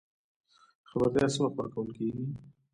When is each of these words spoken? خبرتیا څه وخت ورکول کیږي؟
خبرتیا 0.89 1.25
څه 1.33 1.39
وخت 1.43 1.55
ورکول 1.57 1.89
کیږي؟ 1.97 2.25